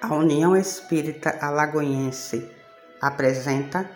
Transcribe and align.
A 0.00 0.14
União 0.14 0.56
Espírita 0.56 1.38
Alagoense 1.40 2.48
apresenta 3.00 3.90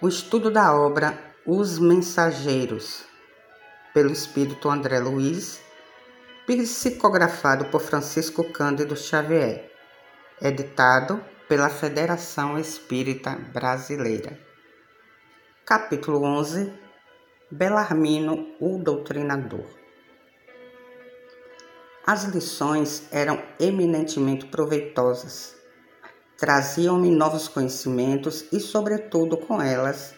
o 0.00 0.08
estudo 0.08 0.50
da 0.50 0.74
obra 0.74 1.34
Os 1.44 1.78
Mensageiros, 1.78 3.04
pelo 3.92 4.10
Espírito 4.10 4.70
André 4.70 4.98
Luiz, 4.98 5.60
psicografado 6.46 7.66
por 7.66 7.82
Francisco 7.82 8.50
Cândido 8.50 8.96
Xavier, 8.96 9.70
editado 10.40 11.22
pela 11.46 11.68
Federação 11.68 12.58
Espírita 12.58 13.36
Brasileira. 13.52 14.38
Capítulo 15.66 16.24
11 16.24 16.72
Belarmino, 17.50 18.54
o 18.58 18.78
Doutrinador. 18.78 19.85
As 22.06 22.22
lições 22.22 23.02
eram 23.10 23.42
eminentemente 23.58 24.46
proveitosas. 24.46 25.56
Traziam-me 26.38 27.10
novos 27.10 27.48
conhecimentos 27.48 28.44
e, 28.52 28.60
sobretudo, 28.60 29.36
com 29.36 29.60
elas, 29.60 30.14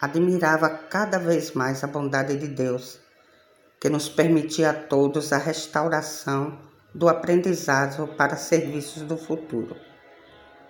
admirava 0.00 0.68
cada 0.68 1.18
vez 1.18 1.50
mais 1.50 1.82
a 1.82 1.88
bondade 1.88 2.36
de 2.36 2.46
Deus, 2.46 3.00
que 3.80 3.88
nos 3.88 4.08
permitia 4.08 4.70
a 4.70 4.74
todos 4.74 5.32
a 5.32 5.36
restauração 5.36 6.56
do 6.94 7.08
aprendizado 7.08 8.06
para 8.16 8.36
serviços 8.36 9.02
do 9.02 9.16
futuro. 9.16 9.74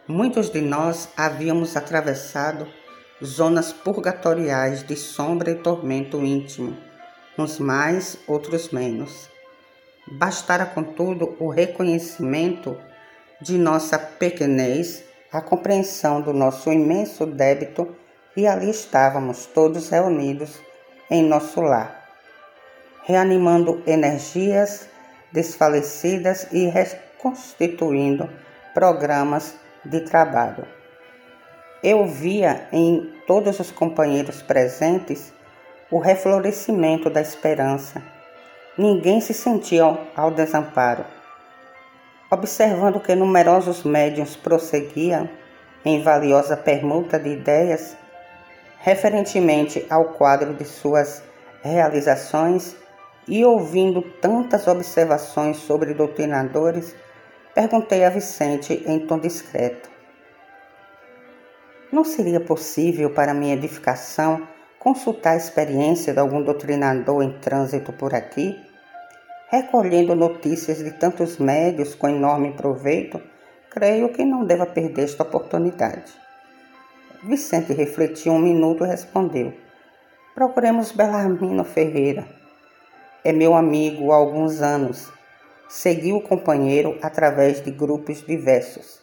Muitos 0.08 0.48
de 0.48 0.62
nós 0.62 1.10
havíamos 1.14 1.76
atravessado 1.76 2.66
zonas 3.22 3.70
purgatoriais 3.70 4.82
de 4.82 4.96
sombra 4.96 5.50
e 5.50 5.56
tormento 5.56 6.24
íntimo, 6.24 6.74
uns 7.36 7.58
mais, 7.58 8.16
outros 8.26 8.70
menos 8.70 9.33
Bastara, 10.06 10.66
contudo, 10.66 11.34
o 11.40 11.48
reconhecimento 11.48 12.78
de 13.40 13.56
nossa 13.56 13.98
pequenez, 13.98 15.02
a 15.32 15.40
compreensão 15.40 16.20
do 16.20 16.32
nosso 16.32 16.70
imenso 16.70 17.24
débito, 17.24 17.96
e 18.36 18.46
ali 18.46 18.68
estávamos 18.68 19.46
todos 19.46 19.88
reunidos 19.88 20.60
em 21.10 21.22
nosso 21.22 21.60
lar, 21.62 22.06
reanimando 23.04 23.82
energias 23.86 24.88
desfalecidas 25.32 26.48
e 26.52 26.66
reconstituindo 26.66 28.28
programas 28.74 29.54
de 29.84 30.00
trabalho. 30.00 30.66
Eu 31.82 32.06
via 32.06 32.68
em 32.70 33.10
todos 33.26 33.58
os 33.58 33.70
companheiros 33.70 34.42
presentes 34.42 35.32
o 35.90 35.98
reflorescimento 35.98 37.08
da 37.08 37.20
esperança 37.22 38.02
ninguém 38.76 39.20
se 39.20 39.32
sentia 39.32 39.98
ao 40.16 40.30
desamparo. 40.30 41.04
Observando 42.30 43.00
que 43.00 43.14
numerosos 43.14 43.84
médiuns 43.84 44.36
prosseguiam 44.36 45.28
em 45.84 46.02
valiosa 46.02 46.56
permuta 46.56 47.18
de 47.18 47.30
ideias 47.30 47.96
referentemente 48.78 49.86
ao 49.88 50.12
quadro 50.12 50.52
de 50.52 50.64
suas 50.64 51.22
realizações 51.62 52.76
e 53.26 53.44
ouvindo 53.44 54.02
tantas 54.02 54.66
observações 54.66 55.56
sobre 55.56 55.94
doutrinadores, 55.94 56.94
perguntei 57.54 58.04
a 58.04 58.10
Vicente 58.10 58.82
em 58.86 59.06
tom 59.06 59.18
discreto: 59.18 59.88
Não 61.90 62.04
seria 62.04 62.40
possível 62.40 63.10
para 63.10 63.32
minha 63.32 63.54
edificação 63.54 64.46
consultar 64.84 65.32
a 65.32 65.36
experiência 65.36 66.12
de 66.12 66.20
algum 66.20 66.42
doutrinador 66.42 67.22
em 67.22 67.32
trânsito 67.38 67.90
por 67.90 68.14
aqui, 68.14 68.62
recolhendo 69.48 70.14
notícias 70.14 70.76
de 70.76 70.90
tantos 70.90 71.38
médios 71.38 71.94
com 71.94 72.06
enorme 72.06 72.52
proveito, 72.52 73.18
creio 73.70 74.10
que 74.10 74.26
não 74.26 74.44
deva 74.44 74.66
perder 74.66 75.04
esta 75.04 75.22
oportunidade. 75.22 76.12
Vicente 77.22 77.72
refletiu 77.72 78.34
um 78.34 78.38
minuto 78.38 78.84
e 78.84 78.88
respondeu: 78.88 79.54
Procuremos 80.34 80.92
Belarmino 80.92 81.64
Ferreira. 81.64 82.28
É 83.24 83.32
meu 83.32 83.54
amigo 83.54 84.12
há 84.12 84.16
alguns 84.16 84.60
anos. 84.60 85.10
Segui 85.66 86.12
o 86.12 86.20
companheiro 86.20 86.98
através 87.00 87.64
de 87.64 87.70
grupos 87.70 88.22
diversos. 88.22 89.00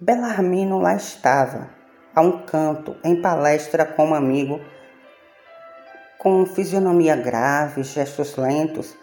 Belarmino 0.00 0.80
lá 0.80 0.96
estava, 0.96 1.83
a 2.14 2.20
um 2.20 2.44
canto, 2.44 2.96
em 3.02 3.20
palestra 3.20 3.84
com 3.84 4.06
um 4.06 4.14
amigo, 4.14 4.60
com 6.18 6.46
fisionomia 6.46 7.16
grave, 7.16 7.82
gestos 7.82 8.36
lentos, 8.36 8.96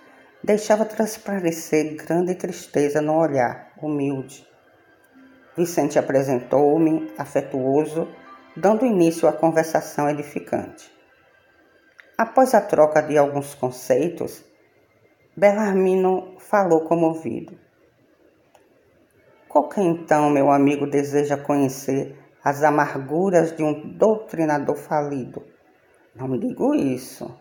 deixava 0.43 0.85
transparecer 0.85 1.95
grande 1.95 2.35
tristeza 2.35 3.01
no 3.01 3.15
olhar, 3.15 3.73
humilde. 3.81 4.47
Vicente 5.55 5.99
apresentou-me, 5.99 7.11
afetuoso, 7.17 8.07
dando 8.55 8.85
início 8.85 9.27
à 9.27 9.33
conversação 9.33 10.09
edificante. 10.09 10.91
Após 12.17 12.53
a 12.53 12.61
troca 12.61 13.01
de 13.01 13.17
alguns 13.17 13.53
conceitos, 13.53 14.43
Belarmino 15.35 16.37
falou 16.39 16.85
comovido. 16.85 17.59
Qualquer 19.49 19.81
então 19.81 20.29
meu 20.29 20.49
amigo 20.49 20.87
deseja 20.87 21.35
conhecer 21.35 22.20
as 22.43 22.63
amarguras 22.63 23.55
de 23.55 23.63
um 23.63 23.95
doutrinador 23.97 24.75
falido. 24.75 25.43
Não 26.15 26.27
me 26.27 26.39
digo 26.39 26.73
isso. 26.73 27.33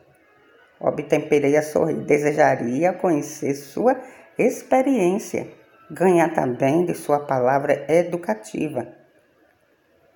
Obtemperei 0.79 1.57
a 1.57 1.63
sorrir. 1.63 2.05
Desejaria 2.05 2.93
conhecer 2.93 3.55
sua 3.55 4.01
experiência, 4.39 5.49
ganhar 5.91 6.33
também 6.33 6.85
de 6.85 6.95
sua 6.95 7.21
palavra 7.21 7.85
educativa. 7.93 8.87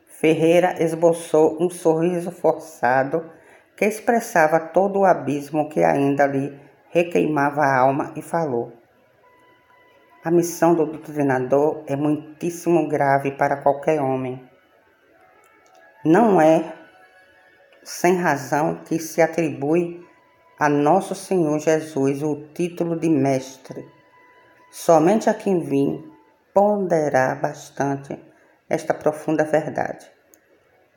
Ferreira 0.07 0.83
esboçou 0.83 1.63
um 1.63 1.69
sorriso 1.69 2.31
forçado 2.31 3.31
que 3.77 3.85
expressava 3.85 4.61
todo 4.61 5.01
o 5.01 5.05
abismo 5.05 5.69
que 5.69 5.83
ainda 5.83 6.27
lhe 6.27 6.59
requeimava 6.91 7.61
a 7.61 7.79
alma 7.79 8.13
e 8.17 8.23
falou. 8.23 8.73
A 10.25 10.31
missão 10.31 10.75
do 10.75 10.87
doutrinador 10.87 11.83
é 11.87 11.97
muitíssimo 11.97 12.89
grave 12.89 13.33
para 13.33 13.61
qualquer 13.63 14.01
homem. 14.01 14.49
Não 16.07 16.39
é 16.39 16.71
sem 17.83 18.17
razão 18.17 18.75
que 18.85 18.99
se 18.99 19.23
atribui 19.23 20.07
a 20.59 20.69
nosso 20.69 21.15
Senhor 21.15 21.59
Jesus 21.59 22.23
o 22.23 22.47
título 22.53 23.01
de 23.01 23.09
mestre. 23.09 23.89
Somente 24.71 25.31
a 25.31 25.35
quem 25.35 25.61
vim 25.61 26.05
ponderar 26.53 27.41
bastante 27.41 28.23
esta 28.69 28.93
profunda 28.93 29.45
verdade. 29.45 30.07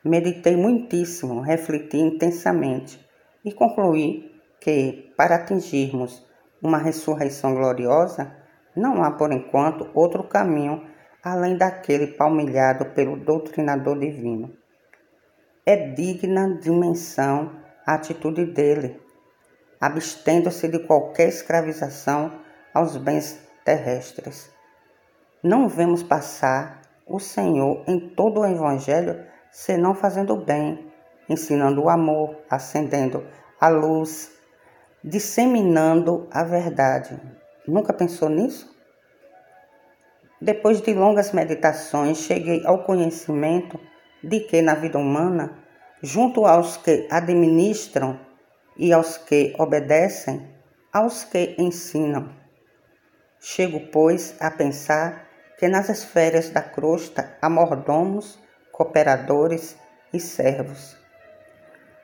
Meditei 0.04 0.56
muitíssimo, 0.56 1.40
refleti 1.40 1.96
intensamente 1.96 3.02
e 3.42 3.50
concluí 3.50 4.38
que, 4.60 5.10
para 5.16 5.36
atingirmos 5.36 6.22
uma 6.60 6.76
ressurreição 6.76 7.54
gloriosa, 7.54 8.36
não 8.76 9.02
há 9.02 9.12
por 9.12 9.32
enquanto 9.32 9.88
outro 9.94 10.22
caminho 10.24 10.86
além 11.24 11.56
daquele 11.56 12.08
palmilhado 12.08 12.90
pelo 12.90 13.16
doutrinador 13.16 13.98
divino. 13.98 14.57
É 15.68 15.76
digna 15.76 16.54
de 16.54 16.70
menção 16.70 17.52
a 17.84 17.92
atitude 17.92 18.46
dele, 18.46 18.98
abstendo-se 19.78 20.66
de 20.66 20.78
qualquer 20.78 21.28
escravização 21.28 22.32
aos 22.72 22.96
bens 22.96 23.38
terrestres. 23.66 24.50
Não 25.42 25.68
vemos 25.68 26.02
passar 26.02 26.80
o 27.06 27.18
Senhor 27.18 27.84
em 27.86 28.00
todo 28.00 28.40
o 28.40 28.46
Evangelho 28.46 29.22
senão 29.52 29.94
fazendo 29.94 30.32
o 30.32 30.42
bem, 30.42 30.90
ensinando 31.28 31.82
o 31.82 31.90
amor, 31.90 32.38
acendendo 32.48 33.26
a 33.60 33.68
luz, 33.68 34.32
disseminando 35.04 36.26
a 36.30 36.44
verdade. 36.44 37.20
Nunca 37.66 37.92
pensou 37.92 38.30
nisso? 38.30 38.74
Depois 40.40 40.80
de 40.80 40.94
longas 40.94 41.32
meditações, 41.32 42.16
cheguei 42.16 42.64
ao 42.64 42.84
conhecimento 42.84 43.78
de 44.22 44.40
que 44.40 44.62
na 44.62 44.74
vida 44.74 44.98
humana, 44.98 45.58
junto 46.02 46.44
aos 46.46 46.76
que 46.76 47.06
administram 47.10 48.18
e 48.76 48.92
aos 48.92 49.16
que 49.16 49.54
obedecem, 49.58 50.48
aos 50.92 51.24
que 51.24 51.54
ensinam. 51.58 52.30
Chego, 53.40 53.80
pois, 53.92 54.36
a 54.40 54.50
pensar 54.50 55.28
que 55.58 55.68
nas 55.68 55.88
esferas 55.88 56.50
da 56.50 56.62
crosta 56.62 57.36
há 57.40 57.48
mordomos, 57.48 58.38
cooperadores 58.72 59.76
e 60.12 60.20
servos. 60.20 60.96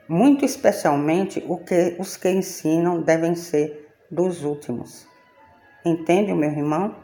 Muito 0.08 0.44
especialmente 0.44 1.43
o 1.49 1.58
que, 1.58 1.96
os 1.99 2.16
que 2.16 2.28
ensinam 2.28 3.00
devem 3.00 3.34
ser 3.34 3.88
dos 4.11 4.44
últimos. 4.44 5.08
Entende, 5.84 6.32
meu 6.34 6.50
irmão? 6.50 6.96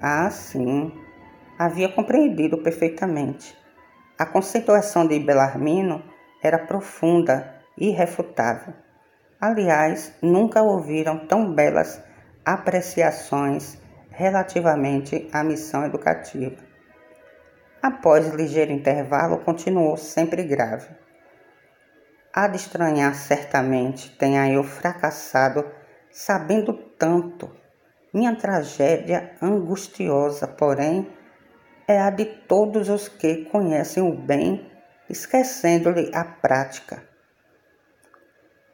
Ah, 0.00 0.30
sim, 0.30 0.92
havia 1.58 1.88
compreendido 1.88 2.58
perfeitamente. 2.58 3.59
A 4.20 4.26
conceituação 4.26 5.06
de 5.06 5.18
Belarmino 5.18 6.04
era 6.42 6.58
profunda 6.58 7.54
e 7.74 7.88
irrefutável. 7.88 8.74
Aliás, 9.40 10.12
nunca 10.20 10.60
ouviram 10.60 11.26
tão 11.26 11.54
belas 11.54 12.04
apreciações 12.44 13.80
relativamente 14.10 15.26
à 15.32 15.42
missão 15.42 15.86
educativa. 15.86 16.62
Após 17.80 18.28
ligeiro 18.28 18.72
intervalo, 18.72 19.38
continuou 19.38 19.96
sempre 19.96 20.42
grave. 20.42 20.90
Há 22.30 22.46
de 22.46 22.56
estranhar 22.56 23.14
certamente, 23.14 24.14
tenha 24.18 24.52
eu 24.52 24.62
fracassado, 24.62 25.64
sabendo 26.10 26.74
tanto. 26.74 27.50
Minha 28.12 28.36
tragédia 28.36 29.32
angustiosa, 29.40 30.46
porém, 30.46 31.10
é 31.90 32.00
a 32.00 32.08
de 32.08 32.24
todos 32.24 32.88
os 32.88 33.08
que 33.08 33.46
conhecem 33.46 34.00
o 34.00 34.16
bem, 34.16 34.70
esquecendo-lhe 35.08 36.08
a 36.14 36.24
prática. 36.24 37.02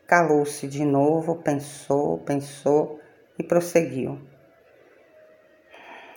Calou-se 0.07 0.69
de 0.69 0.85
novo, 0.85 1.37
pensou, 1.37 2.19
pensou 2.19 3.01
e 3.39 3.43
prosseguiu. 3.43 4.21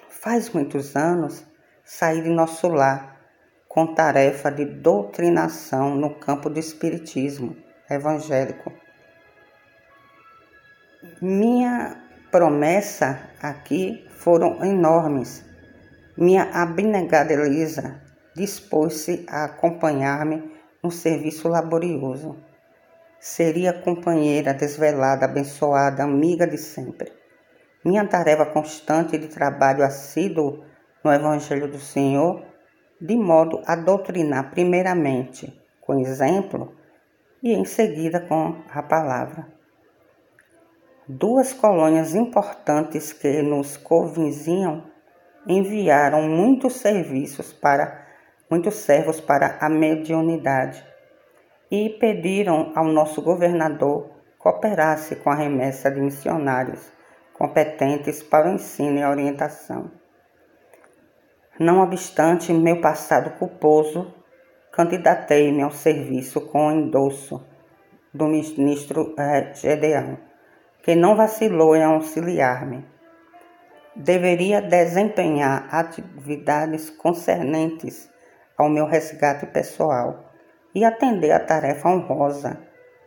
Faz 0.09 0.49
muitos 0.49 0.93
anos 0.97 1.45
saí 1.85 2.21
de 2.21 2.29
nosso 2.29 2.67
lar 2.67 3.17
com 3.69 3.95
tarefa 3.95 4.51
de 4.51 4.65
doutrinação 4.65 5.95
no 5.95 6.15
campo 6.15 6.49
do 6.49 6.59
espiritismo 6.59 7.55
evangélico. 7.89 8.73
Minha 11.21 12.03
promessa 12.29 13.31
aqui 13.41 14.05
foram 14.09 14.61
enormes. 14.65 15.48
Minha 16.21 16.49
abnegada 16.51 17.31
Elisa 17.31 18.01
dispôs-se 18.35 19.25
a 19.29 19.45
acompanhar-me 19.45 20.51
no 20.83 20.91
serviço 20.91 21.47
laborioso. 21.47 22.35
Seria 23.21 23.71
companheira 23.71 24.53
desvelada, 24.53 25.23
abençoada, 25.23 26.03
amiga 26.03 26.45
de 26.45 26.57
sempre. 26.57 27.13
Minha 27.85 28.05
tarefa 28.05 28.45
constante 28.47 29.17
de 29.17 29.29
trabalho 29.29 29.81
assíduo 29.81 30.65
no 31.01 31.09
Evangelho 31.09 31.71
do 31.71 31.79
Senhor 31.79 32.43
de 32.99 33.15
modo 33.15 33.61
a 33.65 33.77
doutrinar 33.77 34.51
primeiramente 34.51 35.57
com 35.79 36.01
exemplo 36.01 36.75
e 37.41 37.53
em 37.53 37.63
seguida 37.63 38.19
com 38.19 38.61
a 38.73 38.83
palavra. 38.83 39.47
Duas 41.07 41.53
colônias 41.53 42.13
importantes 42.13 43.13
que 43.13 43.41
nos 43.41 43.77
convizinham 43.77 44.83
enviaram 45.47 46.23
muitos 46.23 46.73
serviços 46.73 47.53
para 47.53 48.07
muitos 48.49 48.75
servos 48.75 49.21
para 49.21 49.57
a 49.61 49.69
mediunidade 49.69 50.83
e 51.69 51.89
pediram 51.89 52.71
ao 52.75 52.85
nosso 52.85 53.21
governador 53.21 54.09
cooperasse 54.39 55.17
com 55.17 55.29
a 55.29 55.35
remessa 55.35 55.91
de 55.91 56.01
missionários 56.01 56.91
competentes 57.33 58.23
para 58.23 58.49
o 58.49 58.53
ensino 58.53 58.97
e 58.97 59.05
orientação. 59.05 59.91
Não 61.59 61.81
obstante 61.81 62.53
meu 62.53 62.81
passado 62.81 63.37
culposo, 63.37 64.13
candidatei-me 64.71 65.61
ao 65.61 65.71
serviço 65.71 66.41
com 66.41 66.67
o 66.67 66.71
endosso 66.71 67.45
do 68.13 68.25
ministro 68.27 69.13
eh, 69.17 69.53
Gedeão, 69.53 70.17
que 70.81 70.95
não 70.95 71.15
vacilou 71.15 71.75
em 71.75 71.83
auxiliar-me. 71.83 72.85
Deveria 74.01 74.61
desempenhar 74.61 75.67
atividades 75.69 76.89
concernentes 76.89 78.09
ao 78.57 78.69
meu 78.69 78.85
resgate 78.85 79.45
pessoal 79.47 80.31
e 80.73 80.85
atender 80.85 81.33
a 81.33 81.39
tarefa 81.41 81.89
honrosa, 81.89 82.57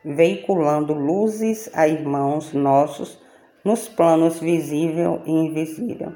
veiculando 0.05 0.93
luzes 0.93 1.71
a 1.73 1.89
irmãos 1.89 2.53
nossos 2.53 3.19
nos 3.65 3.89
planos 3.89 4.39
visível 4.39 5.23
e 5.25 5.31
invisível. 5.31 6.13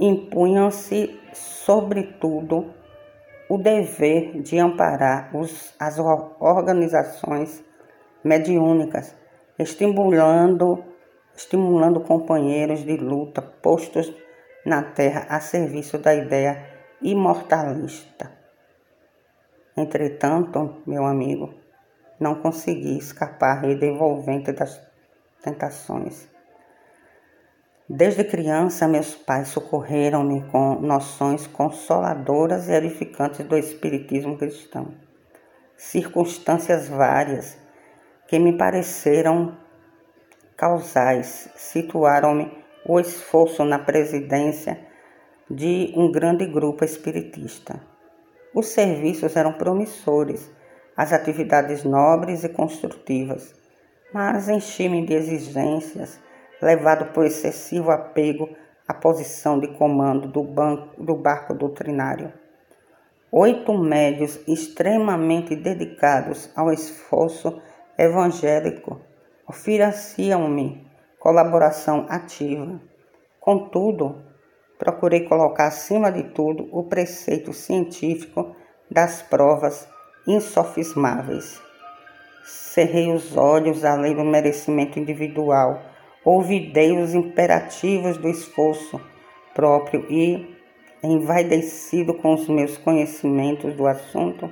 Impunham-se, 0.00 1.16
sobretudo, 1.32 2.74
o 3.48 3.58
dever 3.58 4.42
de 4.42 4.58
amparar 4.58 5.30
os, 5.32 5.72
as 5.78 6.00
organizações 6.00 7.64
mediúnicas, 8.24 9.14
estimulando, 9.56 10.95
estimulando 11.36 12.00
companheiros 12.00 12.84
de 12.84 12.96
luta 12.96 13.42
postos 13.42 14.12
na 14.64 14.82
terra 14.82 15.26
a 15.28 15.38
serviço 15.38 15.98
da 15.98 16.14
ideia 16.14 16.66
imortalista. 17.02 18.32
Entretanto, 19.76 20.82
meu 20.86 21.04
amigo, 21.04 21.52
não 22.18 22.36
consegui 22.36 22.96
escapar 22.96 23.58
à 23.58 23.60
rede 23.60 23.86
envolvente 23.86 24.50
das 24.52 24.80
tentações. 25.42 26.26
Desde 27.88 28.24
criança, 28.24 28.88
meus 28.88 29.14
pais 29.14 29.48
socorreram-me 29.48 30.42
com 30.50 30.80
noções 30.80 31.46
consoladoras 31.46 32.68
e 32.68 32.72
edificantes 32.72 33.46
do 33.46 33.56
Espiritismo 33.56 34.36
cristão. 34.36 34.94
Circunstâncias 35.76 36.88
várias 36.88 37.56
que 38.26 38.38
me 38.38 38.56
pareceram 38.56 39.56
causais 40.56 41.50
situaram-me 41.54 42.50
o 42.84 42.98
esforço 42.98 43.64
na 43.64 43.78
presidência 43.78 44.80
de 45.50 45.92
um 45.94 46.10
grande 46.10 46.46
grupo 46.46 46.84
espiritista. 46.84 47.80
Os 48.54 48.68
serviços 48.68 49.36
eram 49.36 49.52
promissores, 49.52 50.50
as 50.96 51.12
atividades 51.12 51.84
nobres 51.84 52.42
e 52.42 52.48
construtivas, 52.48 53.54
mas 54.12 54.48
enchi-me 54.48 55.04
de 55.04 55.12
exigências 55.12 56.18
levado 56.62 57.12
por 57.12 57.26
excessivo 57.26 57.90
apego 57.90 58.48
à 58.88 58.94
posição 58.94 59.60
de 59.60 59.68
comando 59.68 60.26
do, 60.26 60.42
banco, 60.42 61.02
do 61.02 61.14
barco 61.14 61.52
doutrinário. 61.52 62.32
Oito 63.30 63.76
médios 63.76 64.40
extremamente 64.48 65.54
dedicados 65.54 66.48
ao 66.56 66.72
esforço 66.72 67.60
evangélico 67.98 69.00
ofereciam-me 69.48 70.86
colaboração 71.18 72.06
ativa. 72.08 72.80
Contudo, 73.40 74.22
procurei 74.78 75.28
colocar 75.28 75.66
acima 75.66 76.10
de 76.10 76.22
tudo 76.24 76.68
o 76.72 76.84
preceito 76.84 77.52
científico 77.52 78.54
das 78.90 79.22
provas 79.22 79.88
insofismáveis. 80.26 81.60
Cerrei 82.44 83.12
os 83.12 83.36
olhos 83.36 83.84
além 83.84 84.14
do 84.14 84.24
merecimento 84.24 84.98
individual 84.98 85.80
ouvidei 86.26 86.98
os 86.98 87.14
imperativos 87.14 88.16
do 88.16 88.28
esforço 88.28 89.00
próprio 89.54 90.04
e, 90.10 90.56
envaidecido 91.00 92.12
com 92.14 92.34
os 92.34 92.48
meus 92.48 92.76
conhecimentos 92.76 93.76
do 93.76 93.86
assunto, 93.86 94.50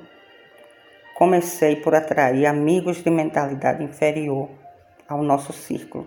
comecei 1.17 1.75
por 1.75 1.93
atrair 1.93 2.47
amigos 2.47 3.03
de 3.03 3.11
mentalidade 3.11 3.83
inferior 3.83 4.49
ao 5.09 5.23
nosso 5.23 5.53
círculo, 5.53 6.07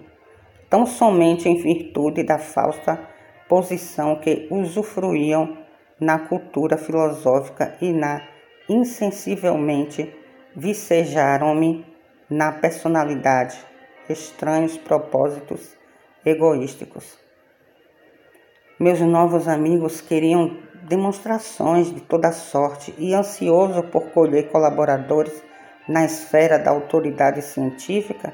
tão 0.70 0.86
somente 0.86 1.48
em 1.48 1.62
virtude 1.62 2.24
da 2.24 2.38
falsa 2.38 3.00
posição 3.48 4.16
que 4.20 4.48
usufruíam 4.52 5.58
na 6.00 6.20
cultura 6.20 6.78
filosófica 6.78 7.76
e 7.82 7.92
na 7.92 8.22
insensivelmente 8.70 10.14
vicejaram-me 10.56 11.86
na 12.30 12.52
personalidade 12.52 13.58
estranhos 14.10 14.78
propósitos 14.78 15.76
egoísticos. 16.26 17.18
Meus 18.80 19.00
novos 19.00 19.48
amigos 19.48 20.02
queriam 20.02 20.58
demonstrações 20.84 21.94
de 21.94 22.02
toda 22.02 22.32
sorte 22.32 22.94
e, 22.98 23.14
ansioso 23.14 23.84
por 23.84 24.12
colher 24.12 24.50
colaboradores 24.50 25.44
na 25.88 26.06
esfera 26.06 26.60
da 26.60 26.72
autoridade 26.72 27.42
científica, 27.42 28.34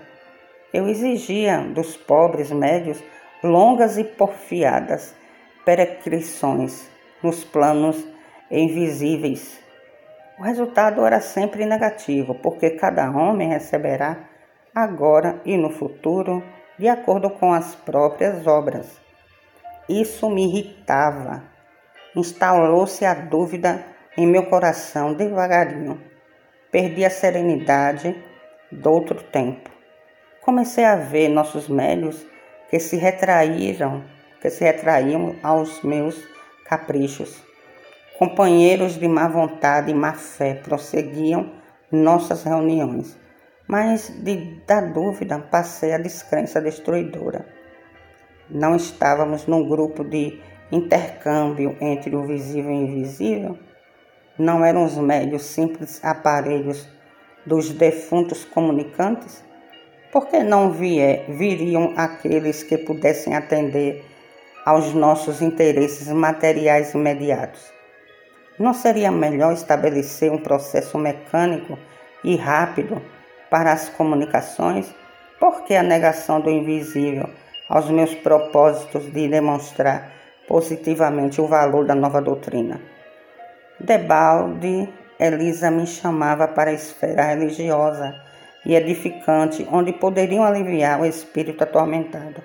eu 0.73 0.87
exigia 0.87 1.59
dos 1.59 1.95
pobres 1.95 2.51
médios 2.51 3.01
longas 3.43 3.97
e 3.97 4.03
porfiadas 4.03 5.15
peregrinações 5.63 6.89
nos 7.21 7.43
planos 7.43 8.05
invisíveis. 8.49 9.61
O 10.39 10.43
resultado 10.43 11.05
era 11.05 11.21
sempre 11.21 11.65
negativo, 11.65 12.33
porque 12.35 12.71
cada 12.71 13.09
homem 13.11 13.49
receberá 13.49 14.17
agora 14.73 15.39
e 15.45 15.55
no 15.55 15.69
futuro, 15.69 16.43
de 16.77 16.87
acordo 16.87 17.29
com 17.29 17.53
as 17.53 17.75
próprias 17.75 18.47
obras. 18.47 18.99
Isso 19.87 20.29
me 20.29 20.45
irritava. 20.45 21.43
Instalou-se 22.15 23.05
a 23.05 23.13
dúvida 23.13 23.85
em 24.17 24.25
meu 24.25 24.47
coração 24.47 25.13
devagarinho. 25.13 26.01
Perdi 26.71 27.05
a 27.05 27.09
serenidade 27.09 28.15
do 28.71 28.91
outro 28.91 29.21
tempo. 29.21 29.69
Comecei 30.45 30.85
a 30.85 30.95
ver 30.95 31.29
nossos 31.29 31.67
médios 31.67 32.25
que 32.69 32.79
se 32.79 32.97
retraíram, 32.97 34.03
que 34.41 34.49
se 34.49 34.63
retraíam 34.63 35.35
aos 35.41 35.81
meus 35.83 36.21
caprichos. 36.65 37.41
Companheiros 38.17 38.99
de 38.99 39.07
má 39.07 39.27
vontade 39.27 39.91
e 39.91 39.93
má 39.93 40.13
fé 40.13 40.55
prosseguiam 40.55 41.51
nossas 41.91 42.43
reuniões 42.43 43.17
mas 43.67 44.09
de, 44.09 44.61
da 44.67 44.81
dúvida 44.81 45.39
passei 45.39 45.93
a 45.93 45.97
descrença 45.97 46.61
destruidora. 46.61 47.45
Não 48.49 48.75
estávamos 48.75 49.47
num 49.47 49.67
grupo 49.67 50.03
de 50.03 50.39
intercâmbio 50.71 51.77
entre 51.79 52.15
o 52.15 52.23
visível 52.23 52.71
e 52.71 52.75
o 52.75 52.77
invisível? 52.77 53.57
Não 54.37 54.65
eram 54.65 54.83
os 54.83 54.97
médios 54.97 55.43
simples 55.43 56.03
aparelhos 56.03 56.87
dos 57.45 57.69
defuntos 57.71 58.43
comunicantes? 58.43 59.43
Por 60.13 60.27
que 60.27 60.43
não 60.43 60.71
vier, 60.71 61.25
viriam 61.27 61.95
aqueles 61.97 62.61
que 62.61 62.77
pudessem 62.77 63.35
atender 63.35 64.05
aos 64.63 64.93
nossos 64.93 65.41
interesses 65.41 66.07
materiais 66.09 66.93
imediatos? 66.93 67.73
Não 68.59 68.75
seria 68.75 69.09
melhor 69.09 69.53
estabelecer 69.53 70.31
um 70.31 70.37
processo 70.37 70.99
mecânico 70.99 71.79
e 72.23 72.35
rápido 72.35 73.01
para 73.49 73.71
as 73.71 73.89
comunicações? 73.89 74.93
Por 75.39 75.63
que 75.63 75.73
a 75.73 75.81
negação 75.81 76.39
do 76.39 76.51
invisível 76.51 77.27
aos 77.67 77.89
meus 77.89 78.13
propósitos 78.13 79.11
de 79.11 79.27
demonstrar 79.27 80.11
positivamente 80.47 81.41
o 81.41 81.47
valor 81.47 81.87
da 81.87 81.95
nova 81.95 82.21
doutrina? 82.21 82.79
Debalde, 83.79 84.87
Elisa 85.19 85.71
me 85.71 85.87
chamava 85.87 86.47
para 86.47 86.69
a 86.69 86.73
esfera 86.73 87.23
religiosa 87.23 88.22
e 88.65 88.75
edificante, 88.75 89.67
onde 89.71 89.93
poderiam 89.93 90.43
aliviar 90.43 91.01
o 91.01 91.05
espírito 91.05 91.63
atormentado. 91.63 92.41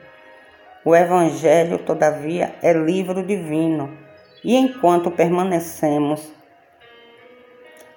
O 0.85 0.95
Evangelho, 0.95 1.79
todavia, 1.79 2.55
é 2.63 2.73
livro 2.73 3.23
divino, 3.23 3.97
e 4.43 4.57
enquanto 4.57 5.11
permanecemos 5.11 6.33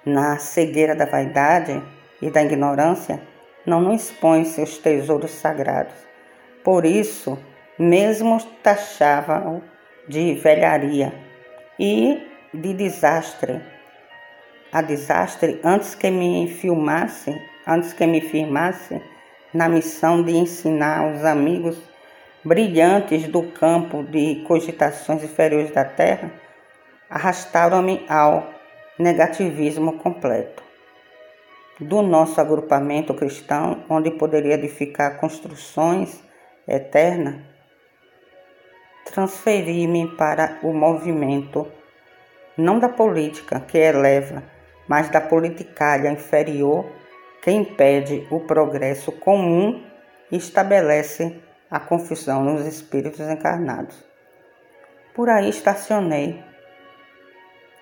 na 0.04 0.36
cegueira 0.38 0.94
da 0.94 1.06
vaidade 1.06 1.82
e 2.20 2.30
da 2.30 2.42
ignorância, 2.42 3.20
não 3.64 3.80
nos 3.80 4.04
expõe 4.04 4.44
seus 4.44 4.78
tesouros 4.78 5.30
sagrados. 5.30 5.94
Por 6.64 6.84
isso, 6.84 7.38
mesmo 7.78 8.40
taxavam 8.62 9.62
de 10.08 10.34
velharia 10.34 11.12
e 11.78 12.26
de 12.52 12.74
desastre. 12.74 13.60
A 14.72 14.82
desastre 14.82 15.60
antes 15.62 15.94
que 15.94 16.10
me 16.10 16.48
filmasse, 16.48 17.40
antes 17.66 17.92
que 17.92 18.06
me 18.06 18.20
firmasse 18.20 19.00
na 19.52 19.68
missão 19.68 20.22
de 20.22 20.32
ensinar 20.32 21.00
aos 21.00 21.24
amigos 21.24 21.76
brilhantes 22.44 23.28
do 23.28 23.42
campo 23.52 24.02
de 24.02 24.42
cogitações 24.46 25.22
inferiores 25.22 25.70
da 25.70 25.84
Terra, 25.84 26.32
arrastaram-me 27.08 28.04
ao 28.08 28.48
negativismo 28.98 29.98
completo. 29.98 30.62
Do 31.78 32.02
nosso 32.02 32.40
agrupamento 32.40 33.14
cristão, 33.14 33.84
onde 33.88 34.10
poderia 34.10 34.54
edificar 34.54 35.18
construções 35.18 36.22
eternas, 36.66 37.36
transferi-me 39.04 40.08
para 40.16 40.58
o 40.62 40.72
movimento 40.72 41.66
não 42.56 42.78
da 42.78 42.88
política 42.88 43.60
que 43.60 43.78
eleva, 43.78 44.42
mas 44.86 45.08
da 45.08 45.20
politicalha 45.20 46.10
inferior 46.10 46.86
que 47.42 47.50
impede 47.50 48.24
o 48.30 48.38
progresso 48.38 49.10
comum 49.10 49.82
e 50.30 50.36
estabelece 50.36 51.42
a 51.68 51.80
confusão 51.80 52.44
nos 52.44 52.64
espíritos 52.64 53.20
encarnados. 53.28 54.02
Por 55.12 55.28
aí 55.28 55.48
estacionei 55.48 56.40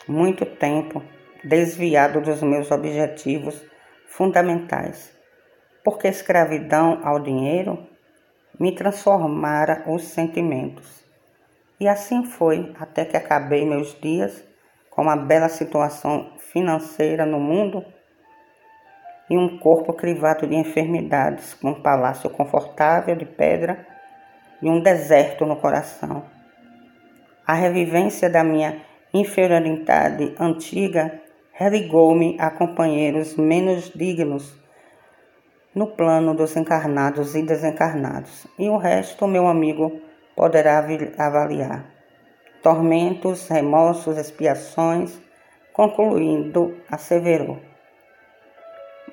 muito 0.09 0.47
tempo 0.47 1.03
desviado 1.45 2.23
dos 2.23 2.43
meus 2.43 2.71
objetivos 2.71 3.63
fundamentais, 4.07 5.15
porque 5.85 6.07
a 6.07 6.11
escravidão 6.11 7.01
ao 7.05 7.21
dinheiro 7.21 7.87
me 8.59 8.75
transformara 8.75 9.85
os 9.87 10.05
sentimentos. 10.05 11.05
E 11.79 11.87
assim 11.87 12.25
foi 12.25 12.75
até 12.79 13.05
que 13.05 13.17
acabei 13.17 13.67
meus 13.67 13.99
dias 14.01 14.43
com 14.89 15.03
uma 15.03 15.17
bela 15.17 15.49
situação 15.49 16.33
financeira 16.39 17.25
no 17.27 17.39
mundo 17.39 17.85
e 19.31 19.39
um 19.39 19.59
corpo 19.59 19.93
crivado 19.93 20.45
de 20.45 20.57
enfermidades, 20.57 21.55
com 21.55 21.71
um 21.71 21.81
palácio 21.81 22.29
confortável 22.29 23.15
de 23.15 23.25
pedra 23.25 23.87
e 24.61 24.69
um 24.69 24.81
deserto 24.81 25.47
no 25.47 25.55
coração. 25.55 26.25
A 27.47 27.55
revivência 27.55 28.29
da 28.29 28.43
minha 28.43 28.83
inferioridade 29.15 30.35
antiga 30.39 31.21
religou-me 31.53 32.37
a 32.41 32.51
companheiros 32.51 33.37
menos 33.37 33.93
dignos 33.95 34.59
no 35.73 35.87
plano 35.87 36.35
dos 36.35 36.57
encarnados 36.57 37.37
e 37.37 37.43
desencarnados, 37.43 38.47
e 38.59 38.69
o 38.69 38.77
resto 38.77 39.29
meu 39.29 39.47
amigo 39.47 40.01
poderá 40.35 40.85
avaliar 41.17 41.85
tormentos, 42.63 43.49
remorsos, 43.49 44.19
expiações, 44.19 45.19
concluindo, 45.73 46.77
asseverou. 46.91 47.70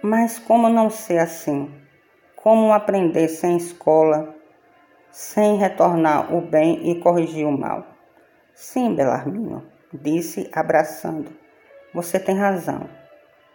Mas 0.02 0.38
como 0.38 0.70
não 0.70 0.90
ser 0.90 1.18
assim? 1.18 1.74
Como 2.36 2.72
aprender 2.72 3.28
sem 3.28 3.58
escola, 3.58 4.36
sem 5.12 5.58
retornar 5.58 6.34
o 6.34 6.42
bem 6.42 6.92
e 6.92 7.00
corrigir 7.00 7.48
o 7.48 7.52
mal? 7.52 7.86
Sim, 8.54 8.94
Belarmino, 8.94 9.66
disse 9.92 10.50
abraçando. 10.54 11.32
Você 11.94 12.20
tem 12.20 12.38
razão. 12.38 12.88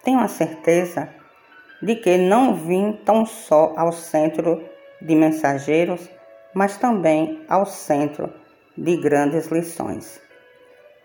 Tenho 0.03 0.19
a 0.19 0.27
certeza 0.27 1.09
de 1.81 1.95
que 1.97 2.19
não 2.19 2.55
vim 2.55 3.01
tão 3.05 3.25
só 3.25 3.73
ao 3.77 3.93
centro 3.93 4.65
de 5.01 5.15
mensageiros, 5.15 6.11
mas 6.53 6.77
também 6.77 7.45
ao 7.49 7.65
centro 7.65 8.33
de 8.77 8.97
grandes 8.97 9.47
lições. 9.47 10.21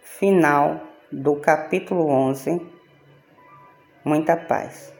Final 0.01 0.81
do 1.11 1.35
capítulo 1.35 2.09
11. 2.09 2.59
Muita 4.03 4.35
paz. 4.35 4.96